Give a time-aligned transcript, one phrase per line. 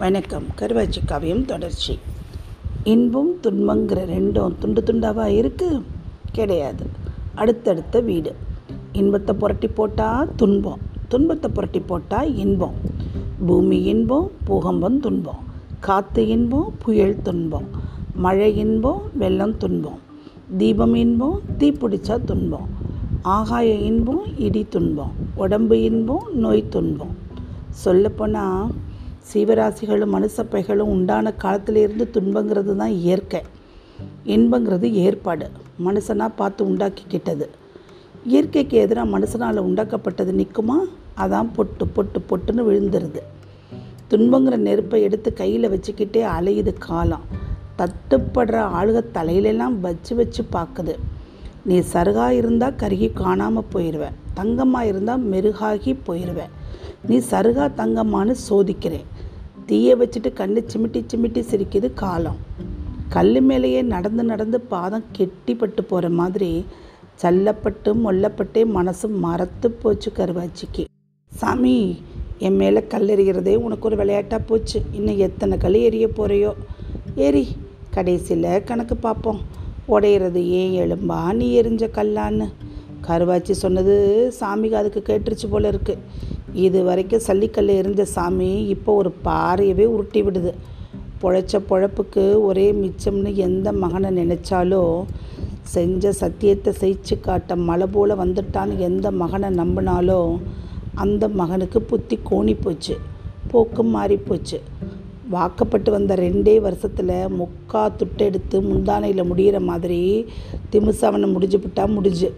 [0.00, 0.42] வணக்கம்.
[0.58, 1.98] கருவாச்சி காவியம் தொடர்ச்சி.
[2.84, 5.82] இன்பம் துன்பங்கிற ரெண்டும் துண்டு துண்டாவாக இருக்குது
[6.32, 6.86] கிடையாது.
[7.34, 8.34] அடுத்தடுத்த வீடு.
[8.92, 10.78] இன்பத்தை புரட்டி போட்டால் துன்பம்.
[11.08, 12.74] துன்பத்தை புரட்டி போட்டால் இன்பம்.
[13.46, 15.38] பூமி இன்பம் பூகம்பம் துன்பம்.
[15.80, 17.68] காற்று இன்பம் புயல் துன்பம்.
[18.14, 19.98] மழை இன்பம் வெள்ளம் துன்பம்.
[20.56, 22.68] தீபம் இன்பம் தீப்பிடிச்சா துன்பம்.
[23.22, 25.12] ஆகாய இன்பம் இடி துன்பம்.
[25.34, 27.16] உடம்பு இன்பம் நோய் துன்பம்.
[27.68, 28.70] சொல்லப்போனால்
[29.30, 33.40] சீவராசிகளும் மனுசப்பைகளும் உண்டான காலத்திலிருந்து துன்பங்கிறது தான் இயற்கை.
[34.34, 35.46] இன்பங்கிறது ஏற்பாடு.
[35.86, 37.46] மனுஷனாக பார்த்து உண்டாக்கிக்கிட்டது.
[38.30, 40.78] இயற்கைக்கு எதிராக மனுஷனால் உண்டாக்கப்பட்டது நிற்குமா
[41.22, 43.20] அதான் பொட்டு பொட்டு பொட்டுன்னு விழுந்துருது.
[44.10, 47.24] துன்பங்கிற நெருப்பை எடுத்து கையில் வச்சுக்கிட்டே அலையுது காலம்.
[47.78, 50.94] தட்டுப்படுற ஆளுக தலையிலெல்லாம் வச்சு வச்சு பார்க்குது
[51.68, 56.52] நீ சருகாக இருந்தால் கருகி காணாமல் போயிடுவேன் தங்கமாக இருந்தால் மெருகாகி போயிடுவேன்
[57.08, 59.06] நீ சருகா தங்கம்மான்னு சோதிக்கிறேன்.
[59.70, 62.38] தீயை வச்சுட்டு கண்ணு சிமிட்டி சிமிட்டி சிரிக்குது காலம்.
[63.14, 66.50] கல் மேலேயே நடந்து நடந்து பாதம் கெட்டிப்பட்டு போகிற மாதிரி
[67.22, 70.84] சல்லப்பட்டு மொல்லப்பட்டே மனசு மறத்து போச்சு கருவாச்சிக்கு.
[71.32, 71.74] சாமி
[72.46, 74.78] என் மேலே கல் எறிகிறதே உனக்கு ஒரு விளையாட்டாக போச்சு.
[74.98, 76.52] இன்னும் எத்தனை கல் எறிய போகிறையோ
[77.26, 77.44] ஏறி
[77.96, 79.40] கடைசியில் கணக்கு பார்ப்போம்.
[79.94, 81.20] உடையிறது ஏன் எலும்பா?
[81.38, 82.48] நீ எரிஞ்ச கல்லான்னு.
[83.06, 83.94] கருவாச்சி சொன்னது
[84.40, 86.02] சாமிக்கு அதுக்கு கேட்டுருச்சு போல இருக்குது
[86.52, 90.52] இது வரைக்கும் சல்லிக்கல்லில் இருந்த சாமி இப்போ ஒரு பாறையவே உருட்டி விடுது.
[91.22, 95.06] பொழைச்ச பொழப்புக்கு ஒரே மிச்சம்னு எந்த மகனை நினைச்சாலோ
[95.74, 100.20] செஞ்ச சத்தியத்தை செய்ச்சு காட்ட மலை போல் வந்துட்டான்னு எந்த மகனை நம்பினாலோ
[100.94, 102.94] அந்த மகனுக்கு புத்தி கோணி போச்சு
[103.50, 104.58] போக்கும் மாறி போச்சு.
[105.34, 110.26] வாக்கப்பட்டு வந்த ரெண்டே வருஷத்தில் முக்கா துட்டெடுத்து முந்தானையில் முடிகிற மாதிரி
[110.72, 112.30] திமுசாவனை முடிஞ்சு விட்டா முடிஞ்சு.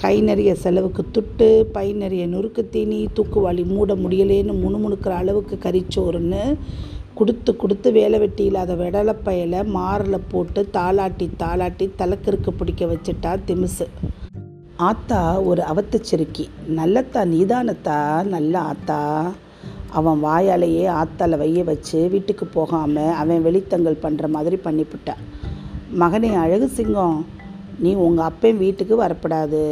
[0.00, 6.54] கை நிறைய செலவுக்கு துட்டு பை நிறைய நுறுக்கு தீனி தூக்குவாளி மூட முடியலேன்னு முணுமுணுக்கிற அளவுக்கு கறிச்சோறுன்னு
[7.14, 13.86] கொடுத்து கொடுத்து வேலை வெட்டி இல்லாத வெடலைப்பையில் மாரில் போட்டு தாளாட்டி தாளாட்டி தலைக்கிறுக்கு பிடிக்க வச்சுட்டா திமுசு.
[14.76, 18.22] ஆத்தா ஒரு அவத்தச்சிருக்கி நல்லத்தா நீதானத்தா?
[18.22, 19.30] நல்ல ஆத்தா.
[19.90, 25.22] அவன் வாயாலேயே ஆத்தால வைய வச்சு வீட்டுக்கு போகாமல் அவன் வெளித்தங்கல் பண்ணுற மாதிரி பண்ணிவிட்டான்
[25.98, 27.26] மகனே அழகு சிங்கம்.
[27.82, 29.62] நீ உங்கள் அப்பன் வீட்டுக்கு வரப்படாது.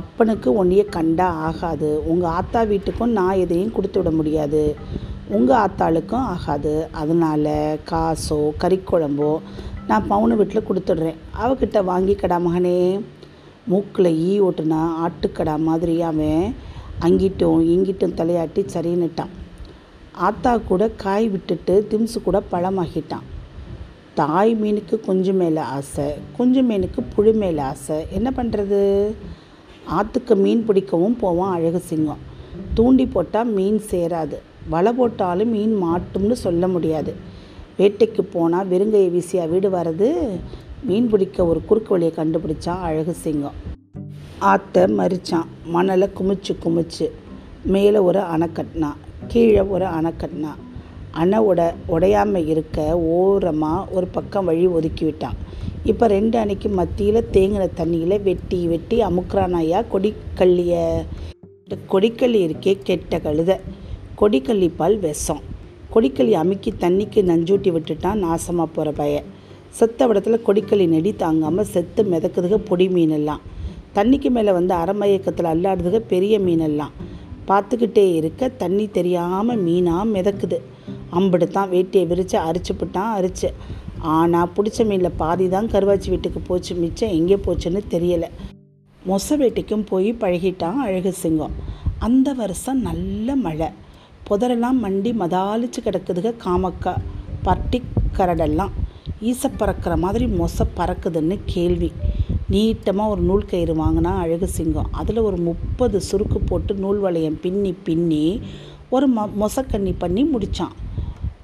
[0.00, 1.88] அப்பனுக்கு உன்னைய கண்டா ஆகாது.
[2.12, 4.62] உங்கள் ஆத்தா வீட்டுக்கும் நான் எதையும் கொடுத்து விட முடியாது.
[5.36, 6.74] உங்கள் ஆத்தாளுக்கும் ஆகாது.
[7.00, 7.54] அதனால்
[7.90, 9.30] காசோ கறிக்குழம்போ
[9.88, 11.18] நான் பவுனு வீட்டில் கொடுத்துட்றேன்.
[11.42, 12.78] அவகிட்ட வாங்கிக்கடா மகனே.
[13.70, 16.44] மூக்கில் ஈ ஓட்டுனா ஆட்டுக்கடா மாதிரி அவன்
[17.06, 19.32] அங்கிட்டும் இங்கிட்டும் தலையாட்டி சரின்னுட்டான்.
[20.28, 23.26] ஆத்தா கூட காய் விட்டுட்டு திம்ஸு கூட பழமாகிட்டான்.
[24.14, 26.04] தாய் மீனுக்கு குஞ்சு மேலே ஆசை
[26.36, 28.06] குஞ்சு மீனுக்கு புழு மேலே ஆசை.
[28.10, 29.12] என்ன பண்ணுறது
[29.86, 32.18] ஆற்றுக்கு மீன் பிடிக்கவும் போவான் அழகு சிங்கம்.
[32.74, 34.36] தூண்டி போட்டால் மீன் சேராது.
[34.68, 37.14] வலை போட்டாலும் மீன் மாட்டும்னு சொல்ல முடியாது.
[37.78, 40.10] வேட்டைக்கு போனால் வெறுங்கையை வீசியா வீடு வர்றது
[40.82, 43.58] மீன் பிடிக்க ஒரு குறுக்கு வழியை கண்டுபிடிச்சான் அழகு சிங்கம்.
[44.38, 45.46] ஆற்றை மறிச்சான்.
[45.64, 47.08] மணலை குமிச்சு குமிச்சு.
[47.64, 48.96] மேலே ஒரு அணை கட்டினான்.
[49.26, 50.70] கீழே ஒரு அணை கட்டினான்.
[51.20, 51.60] அணை உட
[51.94, 52.78] உடையாமல் இருக்க
[53.14, 55.36] ஓரமாக ஒரு பக்கம் வழி ஒதுக்கி விட்டான்.
[55.90, 60.74] இப்போ ரெண்டு அணைக்கு மத்தியில் தேங்கின தண்ணியில் வெட்டி வெட்டி அமுக்குறானாயா கொடிக்கல்லிய
[61.92, 63.52] கொடிக்கல்லி இருக்கே கெட்ட கழுத.
[64.20, 65.42] கொடிக்கல்லி பால் விஷம்.
[65.94, 69.16] கொடிக்கல்லி அமுக்கி தண்ணிக்கு நஞ்சூட்டி விட்டுட்டான் நாசமாக போகிற பய.
[69.78, 73.42] செத்த விடத்தில் கொடிக்கல்லி நெடி தாங்காமல் செத்து மிதக்குதுக பொடி மீனெல்லாம்.
[73.96, 76.94] தண்ணிக்கு மேலே வந்து அறமயக்கத்தில் அல்லாடுதுக பெரிய மீனெல்லாம்.
[77.48, 80.58] பார்த்துக்கிட்டே இருக்க தண்ணி தெரியாமல் மீனாக மிதக்குது.
[81.18, 83.50] அம்பிடு வேட்டியை விரித்து அரிச்சுப்பிட்டான் அரிச்சு.
[84.00, 88.28] ஆனால் பிடிச்ச மீனில் பாதி தான் கருவாச்சி வீட்டுக்கு போச்சு மிச்சம் எங்கே போச்சுன்னு தெரியலை.
[89.06, 91.54] மொச வேட்டைக்கும் போய் பழகிட்டான் அழகு சிங்கம்.
[91.98, 93.68] அந்த வருஷம் நல்ல மழை.
[94.28, 96.94] புதரெல்லாம் மண்டி மதாலிச்சு கிடக்குதுக காமக்கா.
[97.42, 97.82] பட்டி
[98.18, 98.72] கரடெல்லாம்
[99.20, 101.90] ஈச பறக்கிற மாதிரி மொச பறக்குதுன்னு கேள்வி.
[102.50, 104.88] நீட்டமாக ஒரு நூல் கயிறு வாங்கினா அழகு சிங்கம்.
[104.90, 108.40] அதில் ஒரு முப்பது சுருக்கு போட்டு நூல் வளையம் பின்னி பின்னி
[108.94, 110.74] ஒரு மொ மொசக்கண்ணி பண்ணி முடித்தான்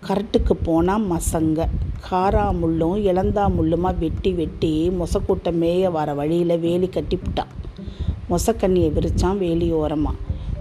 [0.06, 1.60] கரட்டுக்கு போனால் மசங்க.
[2.08, 7.52] காரா முள்ளும் இளந்தா முள்ளுமா வெட்டி வெட்டி மொசக்கூட்டை மேய வர வழியில் வேலி கட்டிவிட்டான்
[8.32, 10.16] மொசக்கண்ணியை விரிச்சான் வேலி ஓரமாக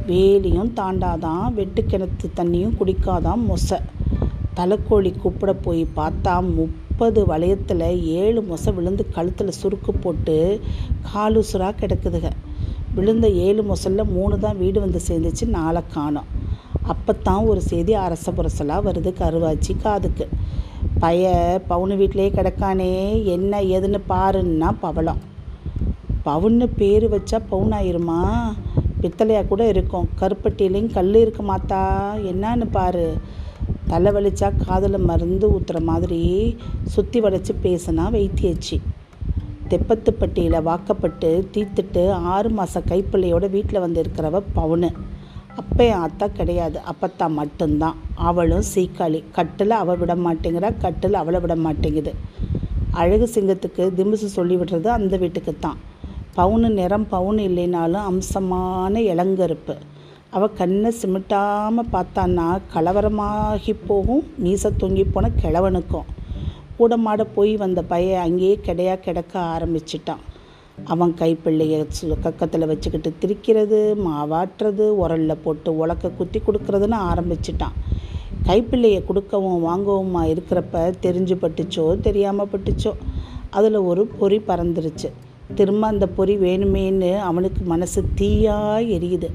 [0.09, 3.79] வேலியும் தாண்டாதான் வெட்டு கிணத்து தண்ணியும் குடிக்காதான் மொசை.
[4.59, 7.87] தலைக்கோழி கூப்பிட போய் பார்த்தா முப்பது வளையத்தில்
[8.21, 10.37] ஏழு மொசை விழுந்து கழுத்தில் சுருக்கு போட்டு
[11.11, 12.27] காலுசுராக கிடக்குதுக.
[12.95, 16.29] விழுந்த ஏழு மொசலில் மூணு தான் வீடு வந்து சேர்ந்துச்சு நாளை காணும்.
[16.91, 20.25] அப்போத்தான் ஒரு செய்தி அரச புரசலாக வருது கருவாச்சி காதுக்கு.
[20.99, 21.25] பைய
[21.69, 22.91] பவுனு வீட்டிலே கிடக்கானே
[23.35, 25.21] என்ன ஏதுன்னு பாருன்னா பவளம்.
[26.25, 28.21] பவுன்னு பேர் வச்சா பவுனாயிருமா
[29.01, 30.07] பித்தளையாக கூட இருக்கும்.
[30.21, 31.81] கருப்பட்டியிலையும் கல் இருக்கு மாத்தா
[32.31, 33.07] என்னன்னு பாரு.
[33.87, 36.21] தலை வலிச்சா காதில் மருந்து ஊற்றுற மாதிரி
[36.83, 38.77] சுற்றி வளைச்சி பேசினா வைத்தியச்சி.
[39.69, 44.89] தெப்பத்துப்பட்டியில் வாக்கப்பட்டு தீத்துட்டு ஆறு மாத கைப்பிள்ளையோட வீட்டில் வந்து இருக்கிறவ பவுனு.
[45.61, 46.77] அப்போ ஆத்தா கிடையாது.
[46.91, 47.97] அப்பத்தா மட்டும்தான்.
[48.29, 49.19] அவளும் சீக்காளி.
[49.37, 52.13] கட்டில் அவள் விட மாட்டேங்கிறா கட்டில் அவளை விட மாட்டேங்குது
[53.01, 55.79] அழகு சிங்கத்துக்கு திம்புசு சொல்லி விடுறது அந்த வீட்டுக்கு தான்
[56.37, 59.75] பவுனு நிறம் பவுன் இல்லைனாலும் அம்சமான இளங்கருப்பு.
[60.35, 64.23] அவள் கண்ணை சிமிட்டாமல் பார்த்தான்னா கலவரமாகி போகும்.
[64.43, 66.09] மீசை தொங்கி போன கிழவனுக்கும்.
[66.79, 70.23] கூட மாட போய் வந்த பையன் அங்கேயே கிடையா கிடக்க ஆரம்பிச்சிட்டான்.
[70.83, 77.71] அவன் கைப்பிள்ளையை சு- கக்கத்தில் வச்சுக்கிட்டு திரிக்கிறது மாவாட்டுறது உரலில் போட்டு உலக்க குத்தி கொடுக்கறதுன்னு ஆரம்பிச்சிட்டான்.
[78.45, 82.93] கைப்பிள்ளையை கொடுக்கவும் வாங்கவுமா இருக்கிறப்ப தெரிஞ்சு பட்டுச்சோ தெரியாமல் பட்டுச்சோ
[83.49, 85.11] அதில் ஒரு பொறி பறந்துருச்சு.
[85.55, 89.29] திரும்ப அந்த பொறி வேணுமேன்னு அவனுக்கு மனசு தீயா எரியுது.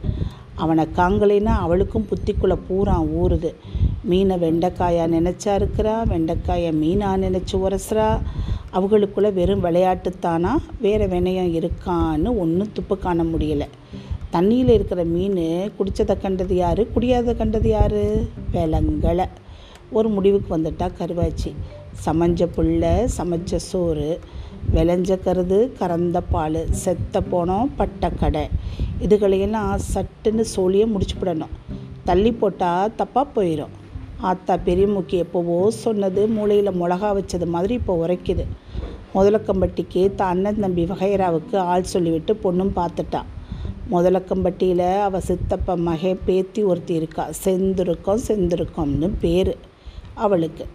[0.55, 3.55] அவனை காங்கலைன்னா அவளுக்கும் புத்திக்குள்ளே பூரா ஊறுது.
[4.05, 8.21] மீனை வெண்டைக்காயா நினச்சா இருக்கிறா வெண்டைக்காயை மீனா நினச்சி உரசுறா
[8.73, 10.51] அவங்களுக்குள்ளே வெறும் விளையாட்டுத்தானா?
[10.81, 13.67] வேறு வினயம் இருக்கான்னு ஒன்றும் துப்பு காண முடியலை.
[14.33, 16.81] தண்ணியில் இருக்கிற மீன் குடித்ததை கண்டது யார்?
[16.81, 17.97] குடியாத கண்டது யார்?
[18.53, 19.27] விலங்கலை.
[19.93, 21.53] ஒரு முடிவுக்கு வந்துட்டால் கருவாச்சி.
[22.07, 24.21] சமைஞ்ச புல்ல சமைச்ச சோறு
[24.75, 28.49] விளைஞ்ச கருது கறந்த பால் செத்த போனோம் பட்டக்கடை
[29.01, 31.55] இதுகளையெல்லாம் சட்டுன்னு சோழியை முடிச்சுப்பிடணும்.
[32.05, 33.75] தள்ளி போட்டால் தப்பாக போயிடும்
[34.29, 38.45] ஆத்தா பெரியமுக்கி எப்போவோ சொன்னது மூளையில் மிளகா வச்சது மாதிரி இப்போ உரைக்குது.
[39.15, 43.21] முதலக்கம்பட்டிக்கு தான் அண்ணன் தம்பி வகைராவுக்கு ஆள் சொல்லிவிட்டு பொண்ணும் பார்த்துட்டா.
[43.95, 47.25] முதலக்கம்பட்டியில் அவள் சித்தப்ப மகே பேத்தி ஒருத்தி இருக்கா.
[47.45, 49.53] செந்திருக்கம் செந்திருக்கம்னு பேர்
[50.25, 50.67] அவளுக்கு.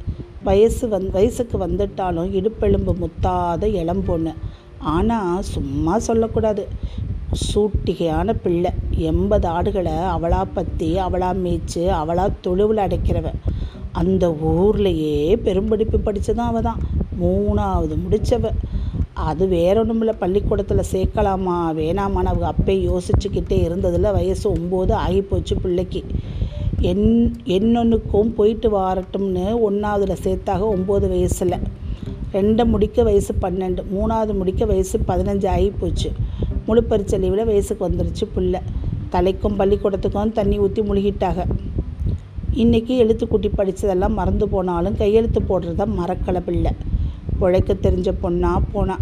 [0.47, 4.33] வயசு வந் வயசுக்கு வந்துட்டாலும் இடுப்பெலும்பு முத்தாத இளம் பொண்ணு.
[4.95, 6.65] ஆனால் சும்மா சொல்லக்கூடாது.
[7.41, 8.71] சூட்டிகையான பிள்ளை.
[9.09, 13.31] எண்பது ஆடுகளை அவளா பற்றி அவளா மேய்ச்சி அவளா தொழுவில் அடைக்கிறவ.
[13.91, 16.81] அந்த ஊர்லேயே பெரும்படிப்பு படித்ததான் அவள் தான்
[17.21, 18.49] மூணாவது முடித்தவ
[19.13, 26.03] அது வேற ஒன்றுமில்ல பள்ளிக்கூடத்தில் சேர்க்கலாமா வேணாமான்னு அவங்க அப்பே யோசிச்சுக்கிட்டே இருந்ததில் வயசு ஒம்பது ஆகிப்போச்சு பிள்ளைக்கு.
[26.79, 31.63] என் என்னொன்றுக்கும் போயிட்டு வரட்டும்னு ஒன்றாவதுல சேர்த்தாக ஒம்பது வயசில்.
[32.33, 36.11] ரெண்டை முடிக்க வயசு பன்னெண்டு மூணாவது முடிக்க வயசு பதினஞ்சு ஆகி போச்சு
[36.67, 38.61] முழு பரிச்சை லீவில் வயசுக்கு வந்துருச்சு புள்ள.
[39.13, 41.43] தலைக்கும் பள்ளிக்கூடத்துக்கும் தண்ணி ஊற்றி முழுகிட்டாங்க
[42.63, 43.25] இன்றைக்கி எழுத்து
[43.59, 46.73] படித்ததெல்லாம் மறந்து போனாலும் கையெழுத்து போடுறத மறக்கலை பிள்ளை.
[47.45, 48.95] உழைக்க தெரிஞ்ச பொண்ணா போனா.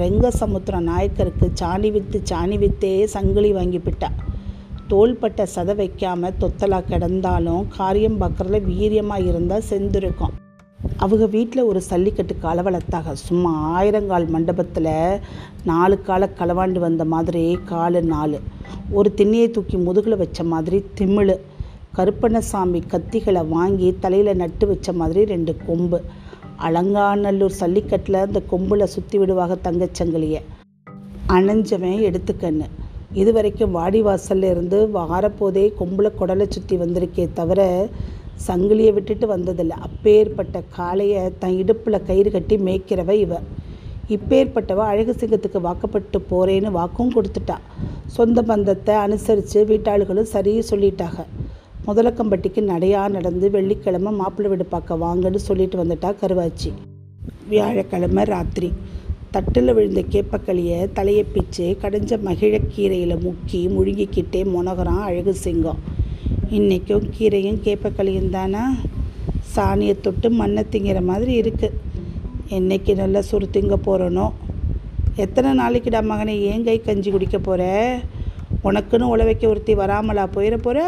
[0.00, 4.08] ரெங்க சமுத்திரம் நாயக்கருக்கு சாணி வித்து சாணி வித்தே சங்கிலி வாங்கிப்பிட்டா
[4.92, 10.34] தோள்பட்ட சதை வைக்காமல் தொத்தலா கிடந்தாலும் காரியம் பார்க்குறதுல வீரியமாக இருந்தால் செஞ்சுருக்கோம்
[11.02, 15.20] அவங்க வீட்டில் ஒரு சல்லிக்கட்டு காலை வளர்த்தாக சும்மா ஆயிரங்கால் மண்டபத்தில்
[15.64, 18.38] நாலு காலை களவாண்டு வந்த மாதிரி காலு நாலு.
[18.90, 21.36] ஒரு திண்ணையை தூக்கி முதுகில் வச்ச மாதிரி திமிழு.
[21.96, 26.00] கருப்பண்ணசாமி கத்திகளை வாங்கி தலையில் நட்டு வச்ச மாதிரி ரெண்டு கொம்பு.
[26.56, 30.40] அலங்காநல்லூர் சல்லிக்கட்டில் அந்த கொம்பில் சுற்றி விடுவாங்க தங்கச்சங்கிலியை
[31.28, 32.66] அணைஞ்சவன் எடுத்துக்கண்ணு
[33.12, 37.60] இது வரைக்கும் வாடி வாசல்ல இருந்து வாரப்போதே கொம்புல குடலை சுற்றி வந்திருக்கே தவிர
[38.46, 39.76] சங்கிலியை விட்டுட்டு வந்ததில்லை.
[39.88, 43.40] அப்பேற்பட்ட காளையை தன் இடுப்பில் கயிறு கட்டி மேய்க்கிறவ இவ.
[44.08, 47.56] இப்பேற்பட்டவ அழகு சிங்கத்துக்கு வாக்கப்பட்டு போகிறேன்னு வாக்கும் கொடுத்துட்டா.
[48.16, 51.20] சொந்த பந்தத்தை அனுசரித்து வீட்டாளுகளும் சரி சொல்லிட்டாங்க
[51.86, 56.70] முதலக்கம்பட்டிக்கு நடையாக நடந்து வெள்ளிக்கிழமை மாப்பிள்ளை வீடு பார்க்க வாங்கன்னு சொல்லிட்டு வந்துட்டா கருவாச்சி.
[57.48, 58.72] வியாழக்கிழமை ராத்திரி.
[59.30, 65.80] தட்டில் விழுந்த கேப்பக்களியை தலையை பிச்சு கடைஞ்ச மகிழக்கீரையில் முக்கி முழுங்கிக்கிட்டே மொனகரம் அழகு சிங்கம்.
[66.56, 68.62] இன்றைக்கும் கீரையும் கேப்பக்களியும் தானா?
[69.54, 71.78] சாணியை தொட்டு மண்ணை திங்கிற மாதிரி இருக்குது
[72.56, 74.26] என்னைக்கு நல்லா சுறு திங்க போகிறனோ
[75.24, 77.62] எத்தனை நாளைக்குடா மகனை ஏன் கை கஞ்சி குடிக்க போகிற
[78.68, 80.86] உனக்குன்னு உழவைக்கு ஒருத்தி வராமலா போயிட போகிற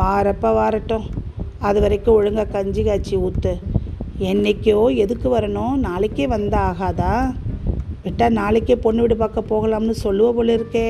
[0.00, 1.06] வாரப்ப வாரட்டும்.
[1.68, 3.54] அது வரைக்கும் ஒழுங்காக கஞ்சி காய்ச்சி ஊற்று
[4.30, 7.12] என்றைக்கோ எதுக்கு வரணும் நாளைக்கே வந்தா ஆகாதா?
[8.06, 10.88] விட்டால் நாளைக்கே பொண்ணு வீடு பார்க்க போகலாம்னு சொல்லுவ போல இருக்கே.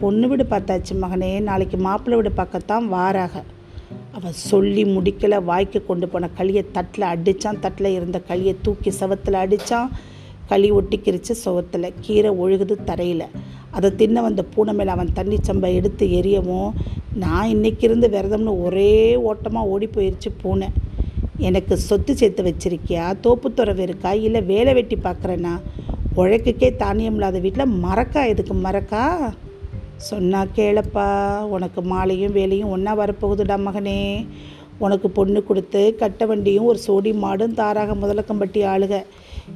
[0.00, 3.34] பொண்ணு வீடு பார்த்தாச்சு மகனே நாளைக்கு மாப்பிள்ளை வீடு பார்க்கத்தான் வாராக.
[4.16, 9.88] அவன் சொல்லி முடிக்கலை வாய்க்கு கொண்டு போன களியை தட்டில் அடித்தான் தட்டில் இருந்த களியை தூக்கி செவத்தில் அடித்தான்
[10.50, 13.26] களி ஒட்டிக்கிருச்சு சுவத்தில் கீரை ஒழுகுது தரையில்.
[13.76, 16.70] அதை தின்ன வந்த பூனை மேலே அவன் தண்ணி சம்பை எடுத்து எரியவும்
[17.24, 18.92] நான் இன்னைக்கு இருந்து விரதம்னு ஒரே
[19.30, 20.68] ஓட்டமாக ஓடி போயிடுச்சு பூனை.
[21.48, 25.54] எனக்கு சொத்து சேர்த்து வச்சிருக்கியா தோப்பு துறவு இருக்கா இல்லை வேலை வெட்டி பார்க்குறேன்னா
[26.20, 29.04] உழைக்குக்கே தானியம் இல்லாத வீட்டில் மறக்கா எதுக்கு மறக்கா
[30.08, 31.06] சொன்னா கேளப்பா
[31.54, 34.00] உனக்கு மாலையும் வேலையும் ஒன்றா வரப்போகுதுடா மகனே.
[34.84, 38.94] உனக்கு பொண்ணு கொடுத்து கட்ட வண்டியும் ஒரு சோடி மாடும் தாராக முதலக்கம்பட்டி ஆளுக.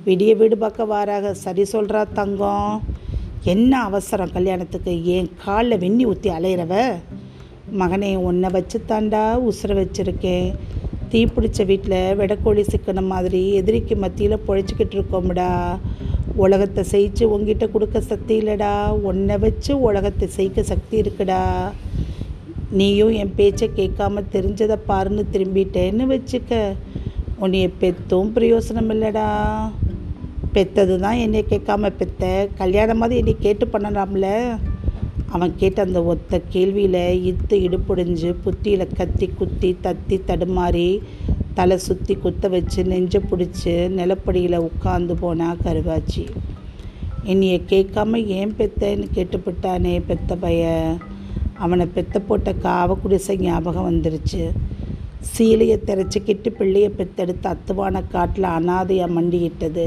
[0.07, 2.75] விடிய வீடு பார்க்க வாராக சரி சொல்கிறா தங்கம்.
[3.53, 6.75] என்ன அவசரம் கல்யாணத்துக்கு என் காலில் வெண்ணி ஊற்றி அலையிறவ?
[7.81, 10.49] மகனே உன்னை வச்சு தாண்டா உசுர வச்சுருக்கேன்.
[11.11, 15.51] தீ பிடிச்ச வீட்டில் வெடக்கோழி சிக்கன மாதிரி எதிரிக்கு மத்தியில் பொழைச்சிக்கிட்டு இருக்கோம்டா.
[16.37, 18.89] உலகத்தை செய்ச்சு உங்ககிட்ட கொடுக்க சக்தி இல்லைடா.
[18.89, 21.71] உன்னை வச்சு உலகத்தை செய்க்க சக்தி இருக்குடா.
[22.71, 26.73] நீயும் என் பேச்சை கேட்காம தெரிஞ்சதை பாருன்னு திரும்பிட்டேன்னு வச்சுக்க.
[27.41, 29.29] உன்னைய பெத்தும் பிரயோசனம் இல்லைடா.
[30.55, 32.49] பெத்தது தான் என்னை கேட்காம பெத்த.
[32.59, 34.57] கல்யாணமாவது என்னை கேட்டு பண்ணலாம்ல.
[35.29, 40.99] அவன் கேட்ட அந்த ஒத்த கேள்வியில் இத்து இடுப்புடிஞ்சு புத்தியில் கத்தி குத்தி தத்தி தடுமாறி
[41.55, 46.25] தலை சுற்றி குத்த வச்சு நெஞ்ச பிடிச்சி நிலப்படியில் உட்காந்து போனா கருவாச்சி.
[47.31, 50.65] என்னையை கேட்காம ஏன் பெத்தேன்னு கேட்டுப்பிட்டானே பெத்த பைய?
[51.65, 54.43] அவனை பெத்த போட்ட காவ குடிசை ஞாபகம் வந்துருச்சு.
[55.33, 59.87] சீலையை திரைச்சிக்கிட்டு பிள்ளையை பெத்தெடுத்து அத்துவான காட்டில் அனாதையாக மண்டியிட்டது.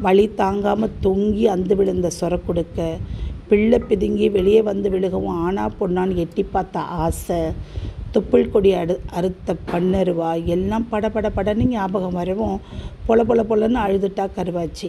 [0.00, 2.96] வழி தாங்காமல் தொங்கி அந்து விழுந்த சொர கொடுக்க.
[3.48, 7.40] பிள்ளை பிதுங்கி வெளியே வந்து விழுகவும் ஆனா பொண்ணான்னு எட்டி பார்த்த ஆசை.
[8.14, 12.56] தொப்புள் கொடி அடு அறுத்த பண்ணருவா எல்லாம் பட பட படன்னு ஞாபகம் வரவும்
[13.08, 14.88] பொல பொல பொலன்னு அழுதுட்டா கருவாச்சி.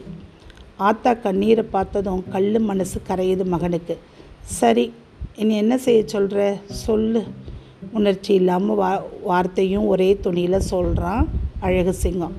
[0.88, 3.96] ஆத்தா கண்ணீரை பார்த்ததும் கல் மனசு கரையுது மகனுக்கு.
[4.60, 4.86] சரி
[5.42, 6.39] இனி என்ன செய்ய சொல்கிற
[6.86, 7.22] சொல்லு.
[7.98, 8.92] உணர்ச்சி இல்லாமல் வா
[9.30, 11.25] வார்த்தையும் ஒரே துணியில் சொல்கிறான்
[11.60, 12.36] அழகு சிங்கம்.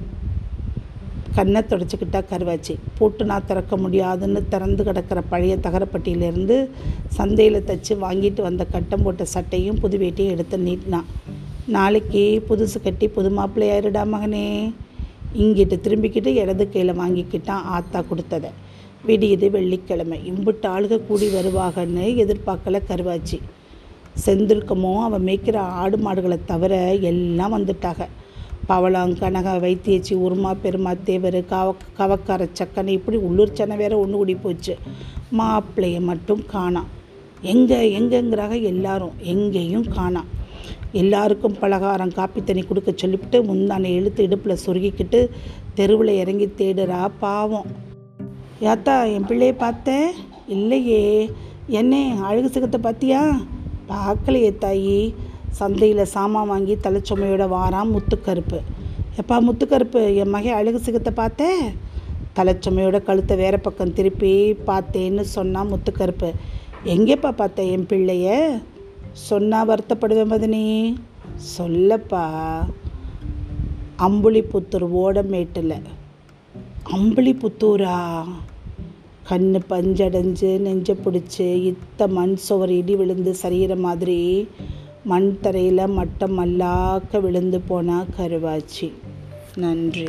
[1.37, 2.75] கண்ணை தொடச்சிக்கிட்டா கருவாச்சி.
[2.99, 6.57] போட்டு நான் திறக்க முடியாதுன்னு திறந்து கிடக்கிற பழைய தகரப்பட்டியிலேருந்து
[7.19, 11.09] சந்தையில் தைச்சி வாங்கிட்டு வந்த கட்டம் போட்ட சட்டையும் புது வேட்டையும் எடுத்து நீட்டினான்
[11.77, 14.47] நாளைக்கு புதுசு கட்டி புது மாப்பிள்ளையாயிருடா மகனே.
[15.43, 18.51] இங்கிட்டு திரும்பிக்கிட்டு இடது கையில் வாங்கிக்கிட்டான் ஆத்தா கொடுத்ததை.
[19.07, 20.19] விடியுது வெள்ளிக்கிழமை.
[20.31, 23.39] இம்புட்டு ஆளுக கூடி வருவாகன்னு எதிர்பார்க்கல கருவாச்சி.
[24.27, 26.75] செந்திருக்கமோ அவன் மேய்க்கிற ஆடு மாடுகளை தவிர
[27.11, 28.05] எல்லாம் வந்துட்டாங்க.
[28.67, 34.35] பவளம் கனக வைத்தியச்சி உருமா பெருமா தேவர் கவ கவக்கார சக்கனை இப்படி உள்ளூர் சனை வேற ஒன்று கூடி
[34.35, 34.77] போச்சு.
[35.39, 36.91] மாப்பிள்ளைய மட்டும் காணாம்
[37.41, 40.31] எங்கே எங்கேங்கிறாக எல்லாரும் எங்கேயும் காணாம்
[40.93, 45.29] எல்லாருக்கும் பலகாரம் காப்பி தண்ணி கொடுக்க சொல்லிவிட்டு முந்தானை இழுத்து இடுப்பில் சொருகிக்கிட்டு
[45.75, 47.67] தெருவில் இறங்கி தேடுறா பாவம்.
[48.61, 50.11] யாத்தா என் பிள்ளைய பார்த்தேன்?
[50.47, 51.31] இல்லையே.
[51.67, 53.23] என்னே அழகு சிகத்தை பார்த்தியா?
[53.89, 55.15] பார்க்கலையே தாயி.
[55.59, 58.59] சந்தையில் சாமான் வாங்கி தலைச்சுமையோட வாரான் முத்துக்கருப்பு.
[59.19, 61.61] எப்பா முத்துக்கருப்பு என் மகன் அழகு சிகத்தை பார்த்தேன்?
[62.37, 64.33] தலைச்சுமையோட கழுத்தை வேற பக்கம் திருப்பி
[64.67, 66.31] பார்த்தேன்னு சொன்னான் முத்துக்கருப்பு.
[66.85, 68.29] எங்கேப்பா பார்த்தேன் என் பிள்ளைய?
[69.13, 70.65] சொன்னால் வருத்தப்படுவேன் மதினி.
[71.59, 72.25] சொல்லப்பா
[73.99, 75.77] அம்புலிபுத்தூர் ஓடமேட்டில்.
[76.93, 77.99] அம்புலிபுத்தூரா?
[79.31, 84.49] கண்ணு பஞ்சடைஞ்சு நெஞ்ச பிடிச்சி இத்த மண் சுவர் இடி விழுந்து சரிகிற மாதிரி
[85.05, 88.93] மண் தரையில் மட்டம் மல்லாக்க விழுந்து போனால் கருவாச்சி.
[89.55, 90.07] நன்றி.